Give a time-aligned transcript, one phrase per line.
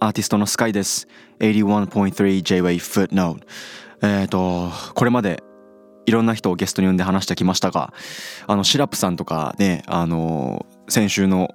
[0.00, 1.08] アーティストのスカイです。
[1.38, 3.46] 81.3 J-Way Footnote。
[4.02, 5.42] えっ、と、これまで
[6.04, 7.94] いろんな人をゲストに呼んで話してきましたが、
[8.46, 11.54] あの、シラップさんとかね、あの、先週の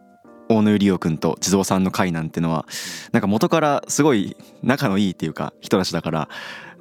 [0.49, 2.65] 大野リオくんと地蔵さんの会なんてのは、
[3.11, 6.29] なんか元からすごい仲のいいっていうか人たちだから、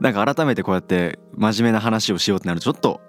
[0.01, 3.03] なんか改めてこうやって真面目な話をしようってなるとちょっと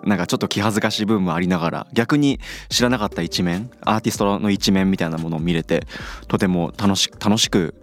[0.04, 5.86] なんかちょっと気恥ずかしい部分もありながら逆に知らなかった一面アーティストの一面みたいなものを見れて
[6.28, 7.74] とても楽し楽しく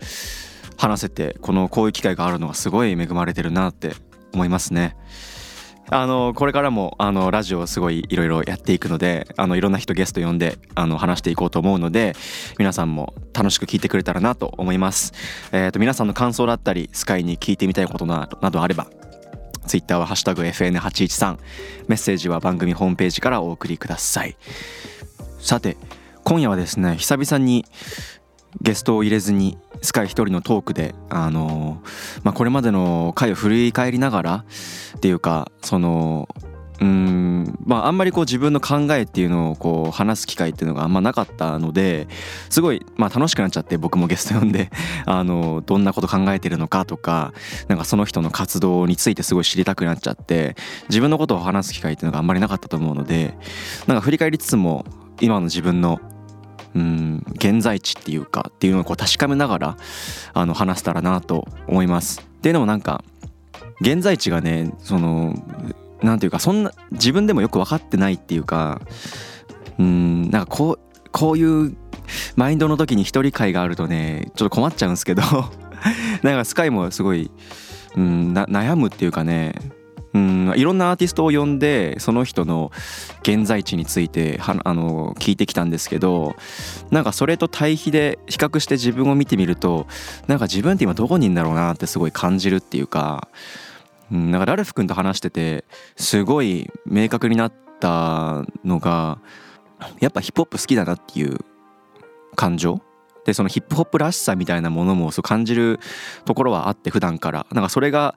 [0.77, 3.94] 話せてこのこういう機会があるのはすごい恵まれてるなって
[4.34, 4.95] 思いますね。
[5.94, 12.16] あのこれからもあのラジオをすごいいろいろやっていくのであのいろんな人ゲスト呼んであの話していこうと思うので
[12.57, 15.12] 皆さんも楽しく聞いてくれたらなと思います。
[15.52, 18.88] えー、と皆さんの感想だったりスカイに聞いてみたいことなどあれば
[19.71, 21.38] ツイッターは「ハッシュタグ #FN813」
[21.88, 24.35] メッセージは番組ホームページからお送りください。
[25.39, 25.77] さて
[26.25, 27.65] 今夜はですね久々に
[28.59, 31.81] ゲストを入れずにスカイ一人のトークであの
[32.23, 34.46] まあ、これまでの回を振り返りながら
[34.98, 36.27] っていうかその
[36.82, 42.07] うんまああんまりこう自分の考えっていうのをこう話す機会っていうのがあんまなかったので
[42.49, 44.71] すごいまあ楽しくなっちゃって僕もゲスト呼んで
[45.05, 47.34] あのどんなこと考えてるのかとか
[47.68, 50.55] なんかその人の活動についてすごい知りたくなっちゃって
[50.90, 53.37] 自分のことを話す機会っていうのがあんまりなかったと思うので
[53.85, 54.84] なんか振り返りつつも
[55.20, 56.02] 今の自分の
[56.74, 59.77] うん現在地っていうかっていうのをこう確かめながら
[60.34, 62.21] あの話せたらなと思います。
[62.21, 63.04] っていうのもなんか
[63.82, 65.35] 現在地がねその
[66.02, 68.81] なんていうかそんな自分でもよく分かってないっていうか
[69.80, 71.75] うんなんかこうこういう
[72.35, 75.22] マインドの時に一人会があるとねちょっと困っちゃうんですけど
[76.24, 77.31] なんかスカイもすごい、
[77.96, 79.53] うん、悩むっていうかね
[80.13, 82.72] うんいろんなアーティストを呼んでその人の
[83.22, 86.36] 現在地についてはあの聞いてきたんですけど
[86.90, 89.88] なんかそれと対比で比較して自分を見てみると
[90.28, 93.30] なんか自分って今どこにいるんだろうなってすごい感じるっていうか、
[94.12, 99.20] うん、なんかラルフ君と話しててすごい明確になったのが
[100.00, 101.40] やっぱヒップホップ好きだなっていう
[102.36, 102.82] 感情。
[103.24, 105.80] でそのヒップホップらしさみたいなものもそう感じる
[106.26, 107.46] ところはあって普段から。
[107.52, 108.16] なんかそれが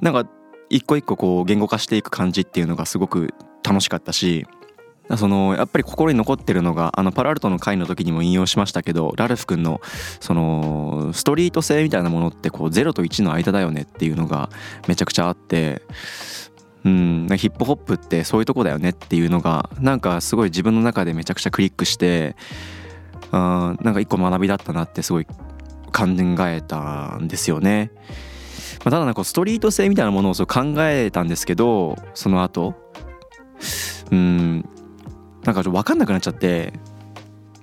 [0.00, 0.28] なんか
[0.70, 4.46] 一個一個こう言語化していく感じっていうのがすごく楽しかったし
[5.16, 9.80] そのやっぱり心に残ってるのがあのパラルトの回の時にも引用しましたけどラルフ君の
[10.20, 14.50] そのストリート性みたいなものってこう0と1の間だよねっていうのが
[14.86, 15.82] めちゃくちゃあって
[16.84, 22.36] うんヒップホップってそういうとこだよねっていうのがなんかすごい自分の中でめちゃくちゃクリックして
[23.32, 25.32] あなんか一個学びだったなってすごい考
[26.46, 27.90] えたんですよね。
[28.84, 32.74] まあ、ただなんかストリート性みたいなものをそう考えたんですけどその後
[34.12, 34.68] うん
[35.48, 36.74] なんかちょっと分かんなくなっちゃって。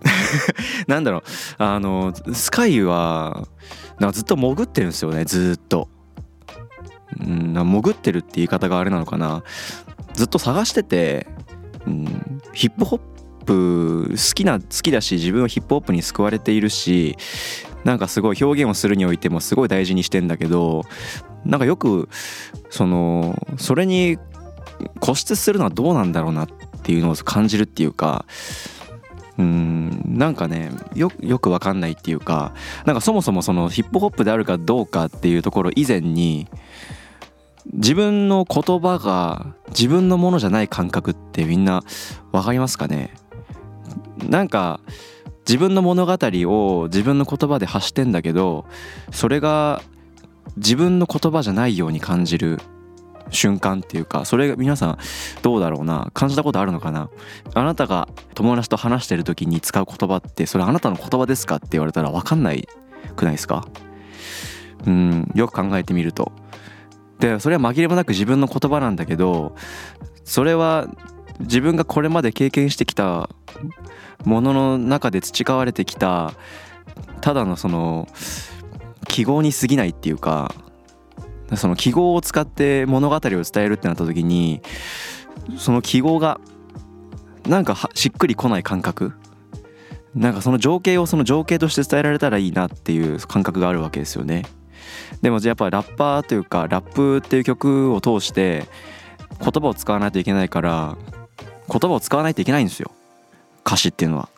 [0.88, 1.22] なんだろう。
[1.60, 3.48] あのスカイは
[4.00, 5.24] なんかずっと潜ってるんですよね。
[5.24, 5.88] ずっと。
[7.20, 9.44] うん潜ってるって言い方があれなのかな。
[10.14, 11.28] ずっと探してて、
[11.86, 13.00] うん、ヒップホッ
[13.46, 17.16] プ好きな好きだし自分はヒップホップに救われているし
[17.84, 20.86] なんかすごい表現をするにおいてもすごい大事にしてんだけど
[21.44, 22.10] なんかよく
[22.72, 24.18] そのそれに
[25.00, 26.48] 固執するのはどうなんだろうなっ
[26.86, 28.26] ていうのを感じるっていうか
[29.38, 32.54] うんなんかねよよくわかんないっていうか
[32.86, 36.48] なんかそもそもそのヒップホップであるかどうかっていうところ以前に
[37.74, 41.84] 自分の言葉が自分のものじゃない感覚ってみんな
[42.32, 43.14] 分かりますかね？
[44.30, 44.80] なんか
[45.48, 48.66] 自分の物語を自分の言葉で発してんだけど
[49.12, 49.82] それが
[50.58, 52.60] 自分の言葉じゃないように感じる
[53.32, 54.98] 瞬間っていうかそれが皆さん
[55.42, 57.10] どうだろうな感じたことあるのかな？
[57.54, 62.68] あなたが友達と話してる時に使う言葉ってそれあなたの言葉ですかって言われたら分かんない
[63.16, 63.66] くないですか？
[64.86, 66.32] うんよく考えてみると。
[67.20, 69.56] でそれは紛れもなく自分の言葉なんだけど
[70.24, 70.88] それは
[71.40, 73.30] 自分がこれまで経験してきた
[74.26, 76.34] ものの中で培われてきた
[77.22, 78.08] ただのその
[79.08, 80.54] 記号に過ぎないっていうか
[81.56, 84.62] その記号を使って物語を伝えるってなった時に
[85.58, 86.40] その記号が
[87.48, 89.14] なんかしっくりこない感覚？
[90.16, 94.46] なんかその情景をその情景として伝えられたらいいなっていう感覚があるわけですよね。
[95.22, 98.66] でもやっぱラッパーというかラップっていう曲を通して
[99.40, 100.98] 言葉を使わないといけないから
[101.70, 102.92] 言葉を使わないといけないんですよ
[103.66, 104.30] 歌詞っていうのは。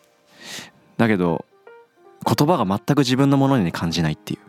[0.98, 1.46] だけど
[2.26, 4.40] 言葉が全く自分のものに感じないっていう。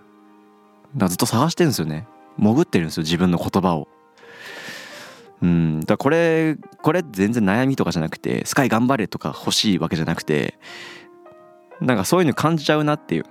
[0.94, 2.06] だからずっと探してるんですよね。
[2.38, 3.88] 潜ってるんですよ自分の言葉を。
[5.42, 5.80] うん。
[5.80, 10.58] だこれこれ全然悩みとかじゃなくてスカイ頑張れとか欲しいわけじゃなくて
[11.80, 13.24] なんかそういうの感じちゃうなっていう。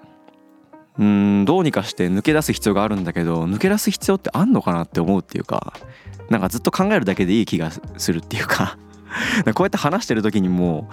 [1.00, 5.74] うんどうにかして抜け出す必要があるんだけど抜け出す必要ってあんのかなって思うっていうか
[6.32, 8.78] なんかずっと考えるだけでいい気がするっていうか。
[9.56, 10.90] こうやって話してる時にも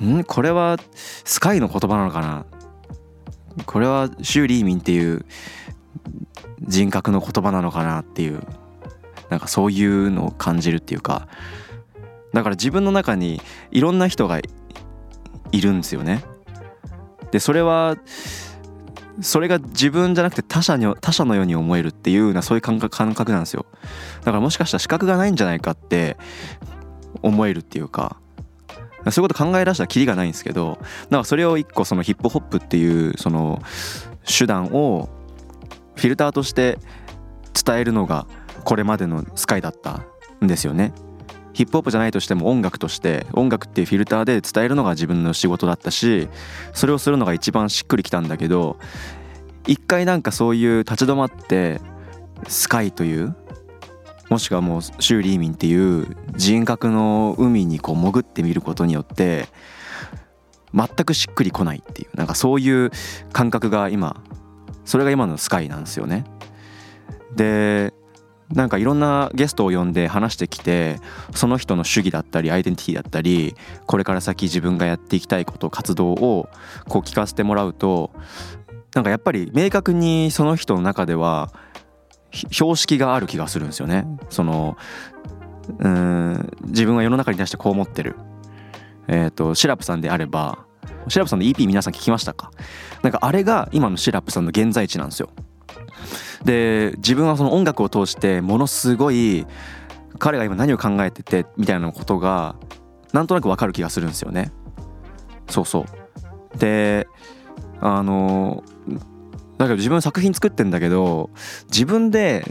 [0.00, 0.24] うん？
[0.24, 2.44] これはスカイの言葉なのかな？
[3.64, 5.24] これはシューリーミンっていう
[6.66, 8.42] 人格の言葉なのかなっていう
[9.30, 11.28] なんかそういうのを感じるっていうか
[12.32, 13.40] だから自分の中に
[13.70, 14.40] いろんな人が
[15.52, 16.22] いるんですよね。
[17.30, 17.96] でそれは
[19.20, 23.64] それが自分じゃなくて他者に他者のように思えるっていうなそういう感覚感覚なんですよ
[24.20, 26.18] だからもしかしたら資格がないんじゃないかって
[27.22, 28.18] 思えるっていうか
[29.10, 30.78] そういうこと考え出したらキリがないんですけど
[31.08, 33.62] だかそれを一個そのヒップホップっていうその
[34.26, 35.08] 手段を
[35.96, 36.78] フィルターとして
[37.64, 38.26] 伝えるのが
[38.64, 40.04] これまでのスカイだった
[40.44, 40.92] んですよね。
[41.52, 46.28] ヒップホップじゃないとしても音楽として音楽っていうフィルターで伝えるのが自分の仕事だったし
[46.74, 48.76] それをするのが一番しっくりきたんだけど
[49.66, 51.80] 一回なんかそういう立ち止まって
[52.46, 53.34] スカイという
[54.28, 59.48] もしくはもうシューリーミンっていう人格の海にこう潜ってみることによって
[60.74, 62.90] 全くしっくりこないっていうなんかそういう
[63.32, 64.22] 感覚が今
[64.86, 66.24] それが今のスカイなんですよね。
[67.34, 67.92] で
[68.52, 71.00] なんかいろんなゲストを呼んで話してきて
[71.34, 73.56] その人の主義だったりアイデンティティだったり
[73.86, 76.48] これから先自分がやっていきたいこと活動を
[76.88, 78.12] こう聞かせてもらうと
[78.94, 81.52] なんかやっぱり明確にその人の中では
[82.30, 84.06] 標識がある気がするんですよね。
[84.30, 84.76] その
[85.78, 88.14] うん自分は世の中に対してこう思ってる。
[89.08, 90.65] えっ、ー、とシラプさんであれば
[91.08, 92.50] シラップさんの EP 皆さん聞きましたか？
[93.02, 95.30] なんかあれが今のシラップさんの現在地なんですよ。
[96.44, 99.46] で自分はその音楽を通してものすごい
[100.18, 102.56] 彼が今何を考えててみたいなことが
[103.12, 104.52] なんとなくわかる気がするんですよね。
[105.48, 105.86] そうそ
[106.54, 107.06] うで
[107.80, 108.64] あの
[109.58, 111.30] だけど自分作品作ってんだけど
[111.68, 112.44] 自分で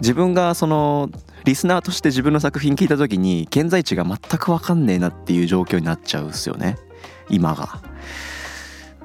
[0.00, 1.10] 自分がその
[1.44, 6.76] リスナーとして自分の作品聞いた時に現在地が全く分かんねえなっていう状況になっちゃうっすよね
[7.30, 7.80] 今が。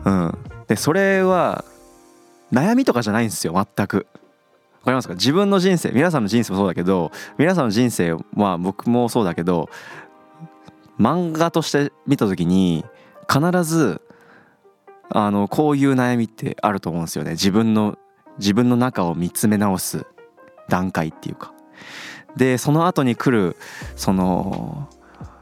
[0.05, 0.37] うん、
[0.67, 1.63] でそれは
[2.51, 4.07] 悩みとかじゃないんですよ全く。
[4.81, 5.13] わかりますか？
[5.13, 9.69] 自分の人生皆さんの人生もそうだけど皆さんの人生は僕もそうだけど
[10.99, 12.83] 漫画として見た時に
[13.31, 14.01] 必ず
[15.09, 17.31] あのこういう悩みってあると思うんですよね。
[17.31, 17.97] 自分の
[18.39, 20.05] 自分の中を見つめ直す
[20.67, 21.53] 段階っていうか。
[22.35, 23.55] でその後に来る
[23.95, 24.89] その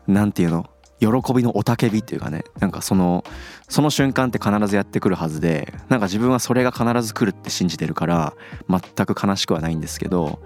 [0.07, 0.69] 何て言うの？
[1.01, 3.25] 喜びの雄たけびっていうかねなんかその
[3.68, 8.33] その瞬間って必ずやってくるはずでなんか自分はそれが必ず来るって信じてるから
[8.69, 10.39] 全く悲しくはないんですけど、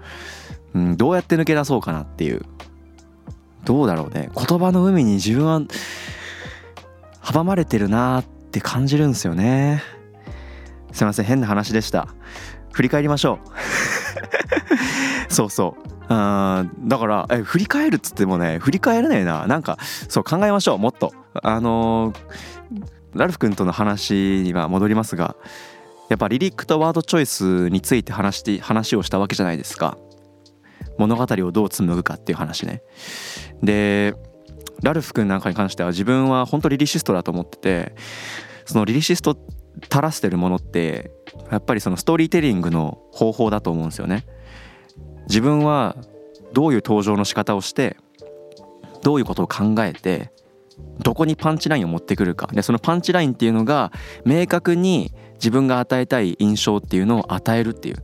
[0.74, 2.42] うん、どうやって抜け出そうかなっていう。
[3.64, 4.30] どうだろうね。
[4.36, 5.60] 言葉の海に自分は
[7.20, 9.82] 阻まれてるなってって感じるんですよね。
[10.92, 12.08] すいません変な話でした。
[12.72, 13.38] 振り返りましょ
[15.28, 15.28] う。
[15.32, 15.95] そうそう。
[16.08, 19.46] だからえ振り返るっつってもね振り返れないな。
[19.46, 21.12] なんかそう考えましょうもっと。
[21.42, 25.36] あのー、ラルフ君との話には戻りますが
[26.08, 29.98] やっぱリリックとワードチョイスについて話して話をしたわけじゃないですか。
[30.98, 32.82] 物語をどう紡ぐかっていう話ね。
[33.62, 34.14] で
[34.82, 37.94] ラルフ君なんかに関しては自分は本当リリシストだと思ってて
[38.66, 39.36] そのリリシスト
[39.82, 41.10] 垂らしてるものって
[41.50, 44.26] やっぱりそのストーリーテリングの方法だと思うんですよね。
[45.26, 45.96] 自分は
[46.52, 47.96] どういう登場の仕方をして
[49.02, 50.32] どういうことを考えて
[50.98, 52.48] どこにパンチラインを持ってくるか。
[52.52, 53.92] でそのパンチラインっていうのが
[54.24, 57.96] 明確に自分が与えたい印象っていうのを与えるっていう。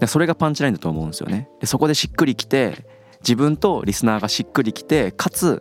[0.00, 1.48] でそれがパンチラインだと思うんですよね。
[1.60, 2.86] でそこでしっくりきて
[3.20, 5.60] 自分とリスナーがしっくりきてかつ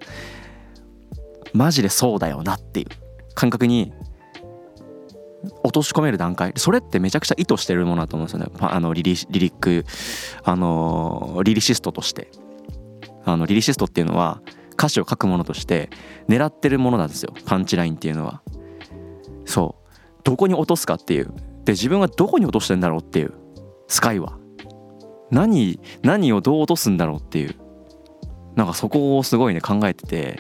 [1.53, 2.87] マジでそうだよなっていう。
[3.33, 3.93] 感覚に
[5.63, 6.53] 落とし込める段階。
[6.55, 8.51] それってめちゃくちゃ意図してるものだと思うんですよね。
[8.59, 9.85] あのリリリリック
[10.43, 12.29] あのリリシストとして。
[13.25, 15.89] あのリリシストっていうのは歌詞を書くものとして
[16.29, 17.33] 狙ってるものなんですよ。
[17.45, 18.41] パンチラインっていうのは。
[19.45, 20.21] そう。
[20.23, 21.33] どこに落とすかっていう。
[21.65, 23.33] で自分はどこに落としてんだろうっていう。
[23.87, 24.37] スカイは。
[25.29, 27.55] 何何をどう落とすんだろうっていう。
[28.55, 30.39] なんかそこをすごいね考えてて。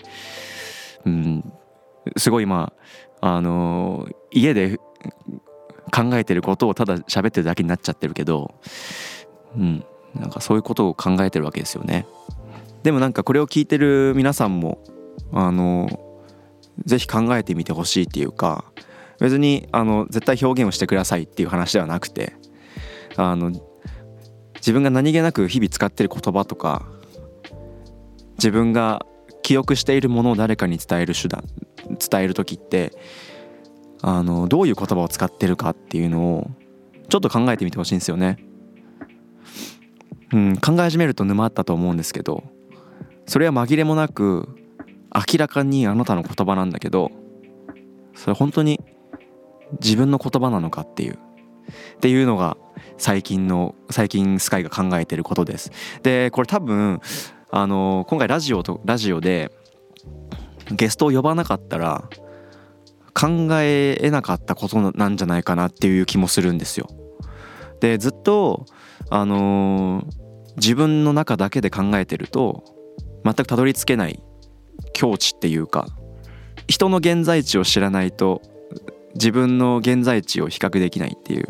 [1.05, 1.53] うん。
[2.15, 2.71] すごい今
[3.19, 4.79] あの家で
[5.91, 8.55] 考えてることをただ喋ってるだけになっちゃってるけど
[9.55, 9.83] うん
[10.15, 12.07] なんかそういうことを考えてるわけですよね。
[12.83, 14.79] でもなんかこれを聞いてる皆さんも
[15.31, 15.99] あの
[16.85, 18.65] ぜひ考えてみてほしいっていうか
[19.19, 22.33] 別にあの絶対表現をしてくださいっていう話ではなくて
[23.15, 23.51] あの
[24.55, 26.85] 自分が何気なく日々使ってる言葉とか
[28.37, 29.05] 自分が
[29.41, 31.43] 記憶しているものを誰かに伝える手段
[31.87, 32.93] 伝える時って
[34.01, 36.51] あのどういう言葉を使ってるかっていうのを
[37.09, 38.37] ちょっと考えてみてほしいんですよね。
[40.33, 42.43] うん、考え始めると沼ったと思うんですけど
[43.27, 44.49] それは紛れもなく
[45.15, 47.11] 明らかにあなたの言葉なんだけど
[48.13, 48.81] それ本当に
[49.81, 52.57] 自分の言葉なのかっていうっていうのが
[52.97, 55.71] 最近の最近スカイが考えてることです。
[56.03, 56.99] でこれ多分
[57.49, 59.51] あの今回ラジオとラジオで
[60.71, 62.09] ゲストを呼ばなかったら
[63.19, 66.87] 考ええなかったことなんじゃないかなっていう気もするんですよ。
[67.79, 68.65] でずっと
[69.09, 70.05] あのー、
[70.57, 72.63] 自分の中だけで考えてると
[73.23, 74.21] 全くたどり着けない
[74.93, 75.87] 境地っていうか
[76.67, 78.41] 人の現在地を知らないと
[79.15, 81.47] 自分の現在地を比較できないっていう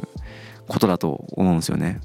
[0.67, 1.99] ことだと思うんですよね。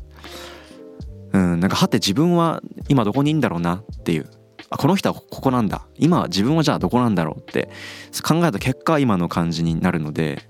[1.32, 4.26] うん、なんかはて自分は今どこにいんだろうなっていう
[4.70, 5.86] あこの人はここなんだ。
[5.98, 7.68] 今自分はじゃあどこなんだろうって
[8.22, 10.48] 考えた結果今の感じになるので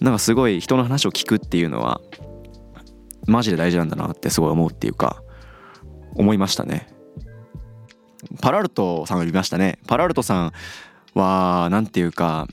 [0.00, 2.00] なんかすごい人の話を聞くっていうのは
[3.26, 5.22] マジで大事なんだなってすごい思うっていうか
[6.14, 6.88] 思いましたね。
[8.40, 9.78] パラルトさんが呼びましたね。
[9.86, 10.52] パラルトさん
[11.14, 12.46] は何ていうか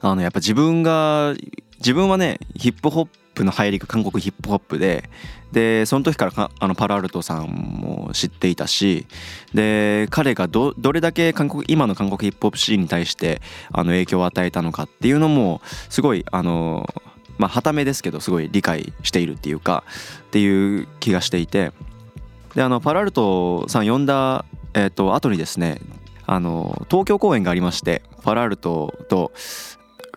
[0.00, 1.34] あのやっぱ自分が
[1.78, 5.08] 自分はねヒップホップの入りが韓国ヒップホップで
[5.52, 9.06] でその時からあのパラアルトさんも知っていたし
[9.54, 13.40] で彼がどれだけ韓国今の韓国ヒップホップシーンに対して
[13.72, 16.86] あの影響を与えたのかっていうのもすごいあの
[17.38, 19.84] まあはためですけどすごい理解しているっていうか
[20.22, 21.72] っていう気がしていて
[22.54, 25.80] であのパラアルトさん呼んだ、えー、と後にですね
[26.26, 29.32] あの東京公演がありましてパラルトと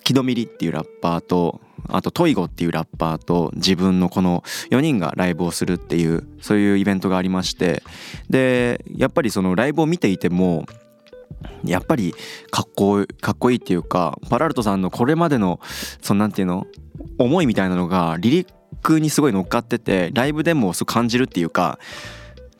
[0.03, 7.83] キドミリっていうラッパーとあとトイゴっていうラッパーと自分のこの4人がライブをするっていうそういうイベントがありまして
[8.29, 10.65] でやっぱりそのライブを見ていても
[11.65, 12.13] やっぱり
[12.51, 15.59] かっこかっこいいっていうかパラルトさんのこれまでの
[16.01, 16.67] そのなんていうの
[17.17, 18.47] 思いみたいなのがリリッ
[18.81, 21.79] クにすごい乗っかっててライブでもそう感じるっていうか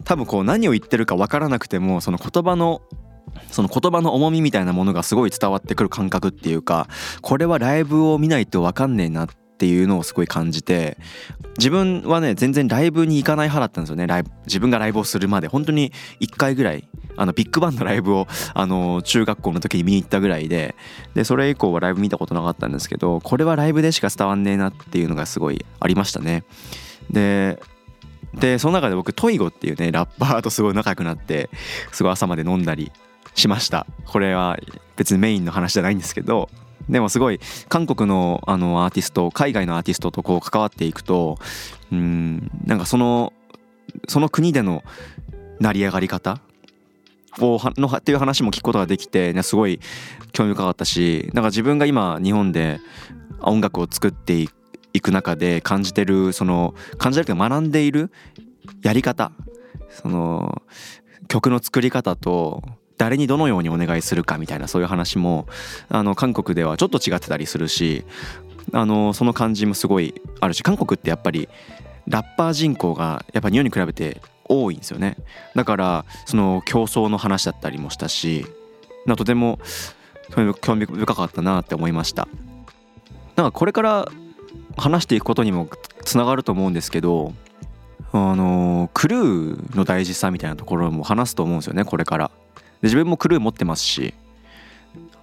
[0.03, 2.81] 多分こう何を言ってるか分からなくてもその言葉の
[3.51, 6.87] その言葉の重みみたいなものがすごい伝わってくる感覚っていうか
[7.21, 9.27] これはライブを見ないと分かんねえなっ
[9.61, 10.97] ていうのをすごい感じて
[11.57, 14.07] 自分はね全然ライブに行かない派だったんですよね。
[14.07, 20.75] ライブ自分がライブをするまで本当に1回ぐらいあのビッグバンのライブをあの中学校の時に見に行ったぐらいで
[21.13, 26.43] でそれ以降はライブ見たことなかったんですけどこれはライブでしか伝わんねえなっていうのがすごいありましたね。
[27.11, 27.61] で
[28.33, 31.49] でその中で僕トイゴっていうねラッパーとすごい仲良くなって
[31.91, 32.91] すごい朝まで飲んだり
[33.35, 33.85] しました。
[34.05, 34.57] これは
[34.95, 36.50] 別にメインの話じゃないんですけど。
[36.89, 41.38] でもすごい韓国のあのアーティスト海外のアーティストとこう関わっていくと
[41.91, 43.33] うんなんかその
[44.07, 44.83] その国での
[45.59, 46.41] 成り上がり方
[47.39, 49.79] をのっていう話も聞くことができて、ね、すごい
[50.33, 52.79] 興味深かったしなんか自分が今日本で
[53.41, 54.45] 音楽を作って
[54.93, 58.11] いく中で感じてるその感じてるというか学んでいる
[58.81, 59.31] やり方
[59.89, 60.61] その
[61.27, 62.63] 曲の作り方と
[63.01, 65.48] 誰にどのようにお願いするかみたいなそういう話も
[65.89, 68.05] あの韓国ではちょっと違ってたりするし
[68.74, 71.50] あのその感じもすごいあるし韓国ってやっぱり
[72.08, 75.17] ラッパー人口がやっぱ日本に比べて多いんですよね。
[75.55, 78.46] だからその競争の話だったりもしたし
[79.08, 79.58] とても
[80.62, 82.27] 興味深かったなって思いました。
[83.36, 84.12] なんかこれから
[84.77, 85.67] 話していくことにも
[86.05, 87.34] つながると思うんですけど
[88.12, 92.31] あのクルーの大事さみたいなところも話すと思うんですよねこれから。
[92.81, 94.13] 自分もクルー持ってますし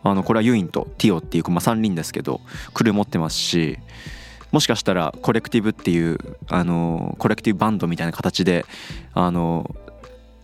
[0.03, 2.41] あのこれはユインとティオっていう、まあ、3人ですけど
[2.75, 3.79] クルー持ってますし
[4.53, 8.65] もしかしたらコレクティブっていうあのコレクティブバンドみたいな形で
[9.13, 9.75] あの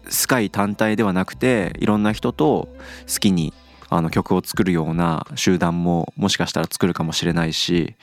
[0.09, 2.69] スカイ単体ではなくていろんな人と
[3.13, 3.55] 好きに
[3.89, 7.95] あの曲を作るような集団ももしかしたら作るかもしれないし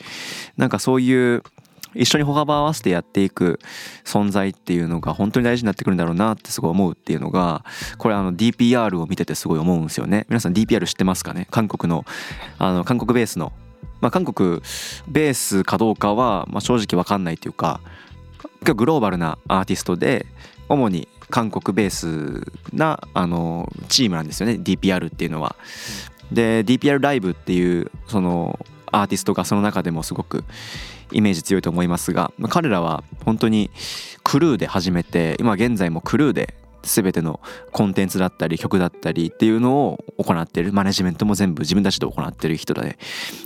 [0.58, 1.44] なんかそういう
[1.96, 3.60] 一緒に歩幅合わせてやっていく
[4.06, 7.66] 存在っていうのが本当に大事になってくるんだろうなってすごい思うっていうのが
[7.98, 10.26] これあの DPR を見ててすごい思うんですよね。
[10.30, 11.48] 皆さん DPR 知ってますかね？
[11.52, 12.06] 韓国の
[12.58, 13.52] あの韓国ベースの。
[14.00, 14.62] まあ韓国
[15.08, 17.82] ベースかどうかはまあ正直分かんないっていうか
[18.64, 20.26] グローバルなアーティストで
[20.70, 24.54] 主に韓国ベースなあのチームなんですよね。
[24.54, 25.56] DPR っていうのは。
[26.32, 28.58] で DPR ライブっていうその
[28.92, 30.44] アーティストがその中でもすごく
[31.12, 33.70] イメージ強いと思いますが彼らは本当に
[34.24, 37.40] クルーで始めて今現在もクルーで全ての
[37.72, 40.74] コンテンツだったり曲だったりっていうのを行ってる。
[40.74, 42.98] マネジメントも全部自分たちで行ってる人で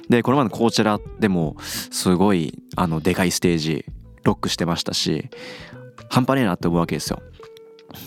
[0.09, 3.85] でこの前のコーチェラでもすごいあのでかいステージ
[4.23, 5.29] ロックしてましたし
[6.09, 7.21] 半端ねえなって思うわけですよ。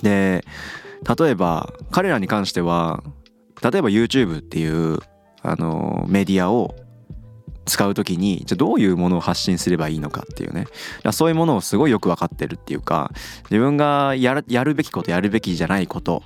[0.02, 0.44] で
[1.18, 3.02] 例えば彼らに関しては
[3.62, 4.98] 例えば YouTube っていう
[5.42, 6.74] あのメディアを
[7.68, 10.66] 使う時にじゃどういうものを発信すればいいのかっていうね。
[11.12, 13.12] そういうものをすごいよく分かってるっていうか
[13.50, 16.22] 自分がやるやるべきことやるべきじゃないこと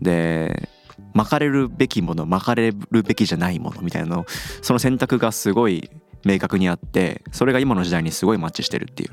[0.00, 0.68] で
[1.14, 4.26] 巻かれるべきもの巻かれるべきじゃないものみたいなの
[4.62, 5.90] その選択がすごい
[6.24, 9.10] 明確にあってそれが今の時代にすごいマッチしてるっていう。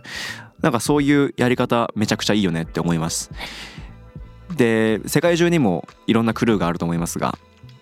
[0.62, 3.31] なんかそういうやり方めちゃくちゃいいよねって思います。
[4.55, 7.38] で世界中にもいろんなクルーがあると思いますが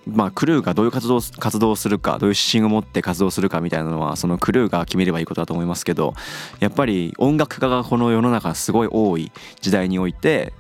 [0.08, 6.14] まあ、クルーがどういう活動活動をするかどういう指針を持って活動するかみたいなのはそのクルーが決めればいいことだと思いますけど
[6.60, 9.32] やっぱり音楽家がこの世の中すごい多い
[9.62, 10.54] 時代において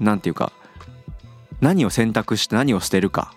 [0.00, 0.52] 何て言うか
[1.60, 3.32] 何を選択して何を捨てるか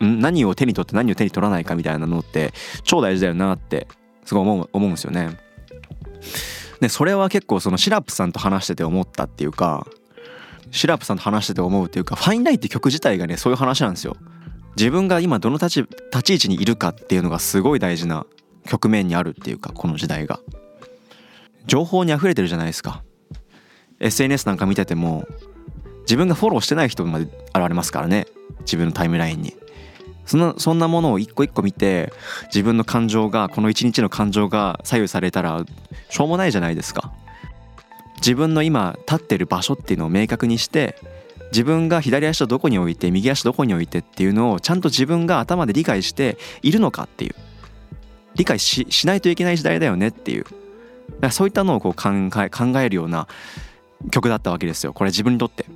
[0.00, 2.52] 何を手に取って何を手に取らないかみたいなのって
[2.84, 3.88] 超大事だよなって
[4.24, 5.38] すごい思う思うんですよね。
[6.80, 9.86] でそれは結構そのシラップさんと話してて思ったっていうか
[10.70, 14.16] シラップさんと話してて思うっていうか「ファインライン」って曲自体がねそういう話なんですよ。
[14.78, 18.26] 自分が今どの立ち立ち位置にいるかっていうのがすごい大事な
[18.64, 20.38] 局面にあるっていうかこの時代が。
[21.66, 23.02] 情報に溢れてるじゃないですか。
[23.98, 25.26] SNS なんか見てても
[26.02, 28.28] 自分がフォローしてない人まで現れますからね
[28.60, 29.56] 自分のタイムラインに。
[30.26, 32.12] そんなそんなものを一個一個見て
[32.44, 35.64] 自分の感情がこの一日の感情が左右されたら
[36.08, 37.12] しょうもないじゃないですか。
[38.18, 40.96] 自分の今立ってる場所っていうのを明確にして
[41.50, 47.34] 自分が左足をどこに置いて右足どこに置いてっていうのをちゃんと自分が頭で理解しているのかっていう。
[48.34, 50.44] 理解しないといけない時代だよねっていう。
[51.30, 52.10] そういったのをこう考
[52.42, 53.26] え考えるような
[54.10, 54.92] 曲だったわけですよ。
[54.92, 55.66] これ自分にとって。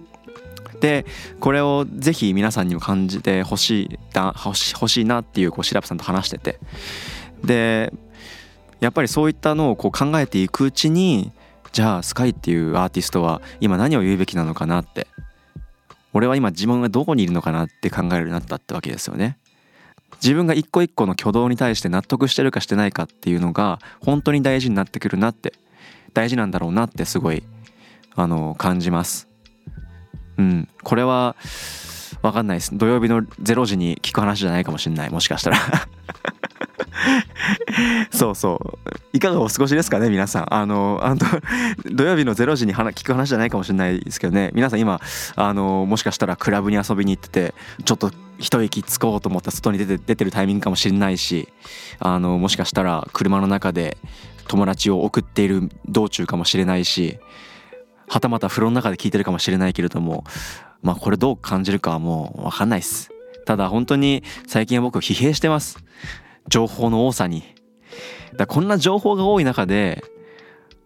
[0.80, 1.06] で
[1.38, 6.58] これをぜひ皆さんにも感じてほしいだ欲ししいなっていうこうシラプさんと話してて。
[7.44, 7.92] で
[8.80, 11.30] やっぱりそういったのをこう考えていくうちに
[11.72, 15.06] じゃあスカイっていうアーティストは今何を言うべきなのかなって
[16.12, 19.38] 俺は今自分がどこにいるのかなって考えるようになったってわけですよね。
[20.22, 25.54] 自分が一個一個の挙動に対して納得してるかしてないかっていうのが本当に大事になってくるなって
[26.14, 27.42] 大事なんだろうなってすごい
[28.14, 29.28] あの感じます。
[30.38, 31.36] うん、これは
[32.22, 35.58] 分かんないです土曜日の0時に聞く話じゃないかもしんないもしかしたら
[38.22, 38.90] そうそう。
[39.12, 40.54] いかがお過ごしですかね皆さん。
[40.54, 41.20] あのあの
[41.90, 44.52] 土曜日の0時に聞く話じゃないかもしれないですけどね。
[44.54, 45.00] 皆さん今
[45.34, 47.54] あのもしかしたらクラブに遊びに行ってて
[47.84, 51.48] ちょっと一息つこうと思った外に出て出てるタイミングかもしれないし
[51.98, 53.98] あのもしかしたら車の中で
[54.46, 57.18] 友達を送っている道中かもしれないし
[58.08, 60.22] はたまた風呂の中で聞いてるかもしれないけれども
[60.80, 63.10] まあこれどう感じるかはもう分かんないっす。
[63.46, 65.78] ただ本当に最近は僕疲弊してます。
[66.48, 67.42] 情報の多さに
[68.36, 70.02] だこんな情報が多い中で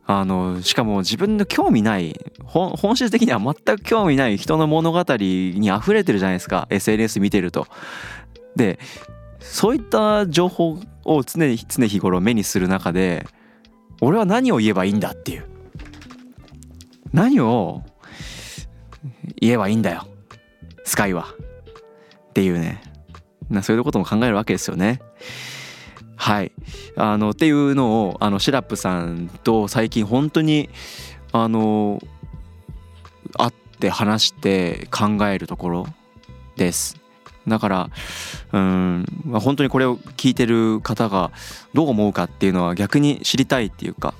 [0.06, 6.68] あのしかも自分の興味ない本質的には全く興味ない人の物語に溢れてるじゃないですか。
[6.70, 7.66] SNS 見てると。
[8.54, 8.78] で
[9.40, 13.26] そういった情報を常に常日頃目にする中で
[14.00, 15.44] 俺は何を言えばいいんだっていう。
[17.12, 17.82] 何を
[19.40, 20.06] 言えばいいんだよ。
[20.84, 21.28] スカイは。
[22.30, 22.80] っていうね。
[23.62, 25.00] そういうことも考えるわけですよね。
[26.16, 26.52] はい。
[26.96, 30.70] あのっていうのをあのシラップさんと最近本当に
[31.32, 32.02] あの
[33.38, 35.86] 会って話して考えるところ
[36.56, 36.96] です。
[37.46, 37.90] だから
[38.52, 41.30] うん本当にこれを聞いてる方が
[41.74, 44.14] どう思うかっていうのは逆に知りたいっていうか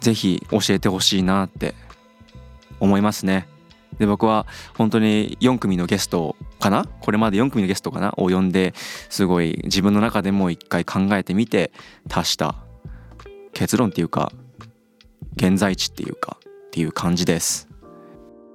[0.00, 1.74] 是非教えてほしいなって
[2.78, 3.48] 思いますね。
[3.98, 6.86] で僕は本当に4組のゲストかな？
[7.00, 8.14] これまで4組のゲストかな？
[8.16, 8.72] を呼んで
[9.10, 11.72] すごい自分の中でも一回考えてみて
[12.08, 12.54] 達した
[13.52, 14.32] 結論っていうか
[15.36, 17.68] 現在地っていうかっていう感じです。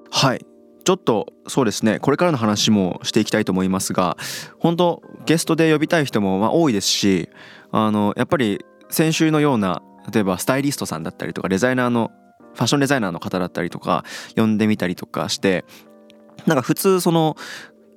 [0.09, 0.45] はい。
[0.85, 1.99] ちょっとそうですね。
[1.99, 4.15] これからの話もしていきたいと思いますが
[4.57, 7.29] 本当ゲストで呼びたい人もま多いですし
[7.71, 12.11] あのやっぱり先週のような例えばスタイリストさんだったりとかデザイナーの
[12.53, 14.05] ファッションデザイナーの方だったりとか
[14.37, 15.65] 呼んでみたりとかして
[16.45, 17.35] なんか普通その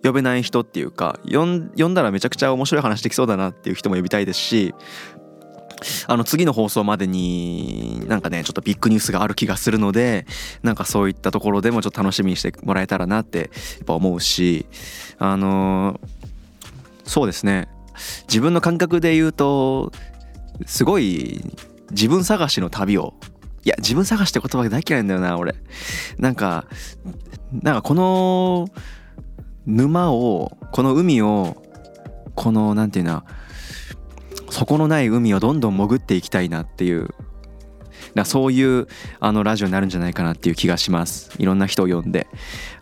[0.02, 4.74] 呼べない人っていうか呼んだらめちゃくちゃ面白い話できそうだなっていう人も呼びたいですし
[6.06, 10.26] あの次の放送までになんかねちょっとビッグニュースがある気がするので
[10.62, 14.66] なんかそういったところでもちょっと楽しみにしてもらえたらなってやっぱ思うし
[15.18, 16.00] あの、
[17.04, 17.68] そうですね。
[18.28, 19.92] 自分の感覚で言うと
[20.64, 21.42] すごい
[21.90, 23.14] 自分探しの旅を
[23.64, 25.54] いや自分探しって言葉が大嫌いなんだよな俺。
[26.18, 26.66] なんか
[27.52, 28.68] なんかこの
[29.66, 31.62] 沼をこの海を
[32.34, 33.24] この何て言うな
[34.50, 37.10] 底のない海をどんどん潜っていきたいなっていう
[38.14, 38.88] だそういう
[39.20, 41.30] あのラジオになるんじゃないかなっていう気がします。
[41.38, 42.26] いろんな人を呼んで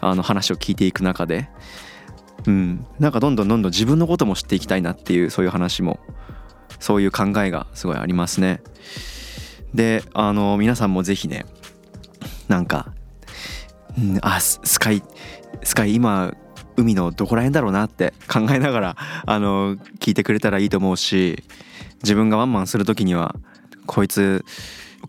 [0.00, 1.48] あの話を聞いていく中で。
[2.46, 2.86] うん。
[2.98, 5.98] なんかどんどんどんどん自分のことも知っていきたいなっていうそういう話も
[6.78, 8.62] そういう考えがすごいありますね。
[9.74, 11.44] であの皆さんもぜひね
[12.48, 12.92] なんか、
[13.98, 15.02] うん、あスカイ
[15.62, 16.32] スカイ今
[16.78, 21.42] 海のどこら辺だろうなって考えながら あの聞いてくれたらいいと思うし
[22.02, 23.34] 自分がワンマンする時には
[23.86, 24.44] こいつ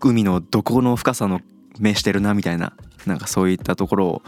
[0.00, 1.40] 海のどこの深さの
[1.78, 2.72] 目してるなみたいな
[3.06, 4.22] なんかそういったところを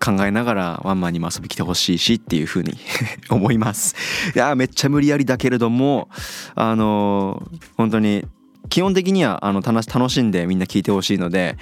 [0.00, 2.76] 考えながらワンマンにも遊び来てほしいしっていうふうに
[3.30, 3.94] 思います。
[4.34, 6.08] いやめっちゃ無理やりだけれども
[6.54, 7.42] あの
[7.76, 8.24] 本当に
[8.68, 11.56] 基本的にはあの楽しんでみんな聞いてほしいので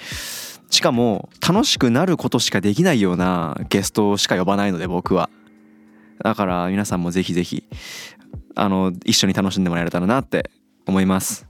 [0.69, 5.29] しかも楽しくなることしかできないようなゲストしか呼ばないので僕は。
[6.23, 7.65] だから皆さんもぜひぜひ
[8.55, 10.49] あの一緒に楽しんでもらえたらなって
[10.85, 11.47] 思います。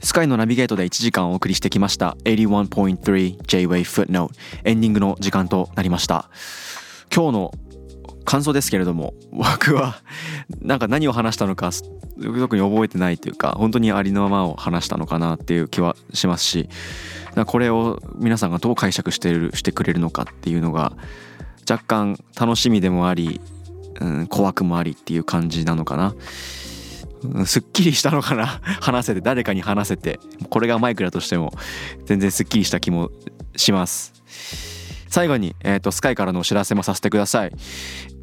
[0.00, 2.16] スカイのナビゲートで1時間お送りしてきました。
[2.24, 4.30] 81.3 J-Way Footnote
[4.64, 6.28] エンディングの時間となりました。
[7.14, 7.54] 今日の
[8.24, 9.96] 感想ですけれども 僕は
[10.60, 11.70] なんか何を話したのか
[12.22, 16.68] 特に覚えてないというか本当にありのままを話したのかなっていう気はしますし
[17.46, 20.92] これを皆さんがどう解釈してるしてくれるのかっていうのが
[21.68, 23.40] 若干楽しみでもあり、
[24.00, 26.14] うん、怖くもありっていう感じなのかな。
[27.46, 28.46] すっきりしたのかな？
[28.80, 31.54] 話せて誰かに話せてこれがマイクだとしても
[32.04, 33.10] 全然すっきりした気も
[33.56, 34.12] します
[35.14, 37.52] 最後に、えーと、スカイからのお知らせもさせてください。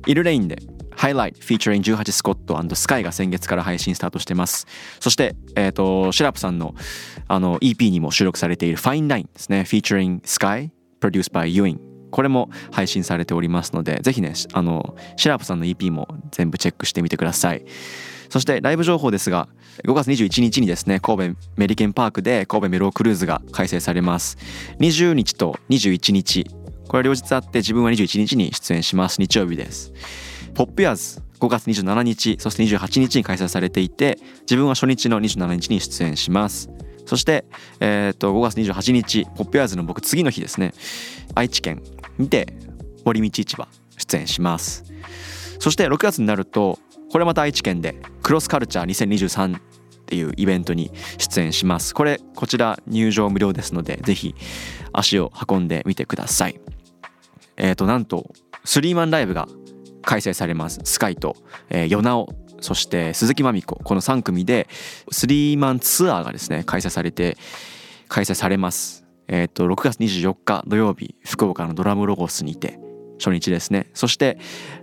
[0.07, 0.57] イルレインで
[0.93, 4.67] ハイライト featuring 18スコットスカイが先月から配信スタートしてます。
[4.99, 6.75] そして、えーと、シラップさんの
[7.29, 9.61] あの EP にも収録されている Fine Line ですね。
[9.61, 11.79] Featuring Sky produced by Ewing
[12.11, 17.63] これも配信されておりますのでぜひねあのシラップさんの EP も全部チェックしてみてください。
[18.27, 19.47] そしてライブ情報ですが
[19.85, 24.37] 5月21日にですね神戸メリケンパークで神戸メロークルーズが開催されます。
[24.79, 26.45] 20日と21日
[26.91, 29.21] これは両日あって自分は21日に出演します。
[29.21, 29.93] 日曜日です。
[30.53, 36.69] ポップヤーズ5月27日そして28日に開催されていて自分は初日の27日に出演します。
[37.05, 37.45] そして、
[37.79, 40.73] えー、と5月28日ポップヤーズの僕次の日ですね。
[41.33, 41.81] 愛知県
[42.17, 42.53] にて
[43.05, 44.83] 森道市場出演します。
[45.59, 46.77] そして6月になると
[47.09, 49.61] これまた愛知県でクロスカルチャー2023っ
[50.07, 51.95] ていうイベントに出演します。
[51.95, 54.35] これこちら入場無料ですのでぜひ
[54.91, 56.59] 足を運んでみてください。
[57.61, 58.33] えっ、ー、となんと
[58.65, 59.47] スリーマンライブが
[60.01, 60.81] 開催されます。
[60.83, 61.37] スカイと、
[61.69, 62.27] えー、ヨナオ
[62.59, 64.67] そして鈴木まみ子この3組で
[65.11, 67.37] スリーマンツアーがですね開催されて
[68.07, 69.05] 開催されます。
[69.27, 72.79] えっ、ー、と6月24日土曜日福岡のドラムロゴスにて
[73.19, 73.91] 初日ですね。
[73.93, 74.39] そして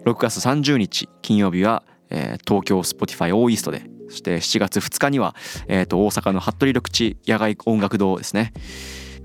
[0.06, 5.34] 6月30日金曜日は、えー、東京スポティファイオーイーストでそして7月2日には、
[5.66, 8.52] えー、と大阪の服部緑地野外音楽堂ですね。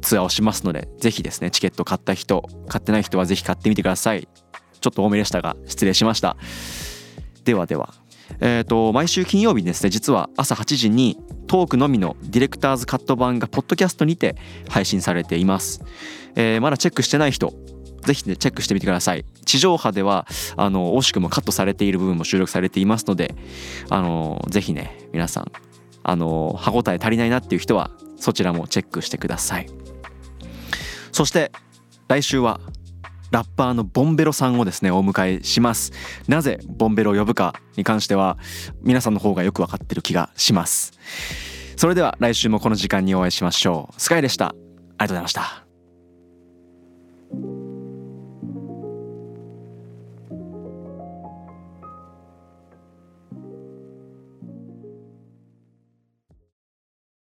[0.04, 4.28] ツアーをしますのでぜひですねチケット買った人買ってない人はぜひ買ってみてください。
[4.80, 6.38] ちょっと多めでしたが失礼しました。
[7.46, 7.94] ではでは。
[8.40, 14.36] えーと、毎週金曜日にですね実は朝8時にトークのみのディレクターズカット版がポッドキャストにて
[14.70, 15.82] 配信されています、
[16.36, 17.54] えー、まだチェックしてない人
[18.06, 19.26] ぜひねチェックしてみてください。
[19.46, 20.26] 地上波では
[20.58, 23.36] あの惜しくもカットされている部分も収録されていますので
[23.90, 25.52] あのぜひね皆さん
[26.04, 29.68] あの歯応え足りないなっていう人はそちらもチェックしてください。
[31.14, 31.52] そして
[32.10, 32.60] 来週は
[33.32, 35.92] ラッパーのボンベロさんをですねお迎えします。
[36.28, 38.38] なぜボンベロを呼ぶかに関しては
[38.82, 40.94] 皆さんの方がよく分かってる気がします。
[41.78, 44.02] それでは来週もこの時間にお会いしましょう。
[44.02, 44.48] スカイでした。
[44.48, 45.64] ありがとうございました。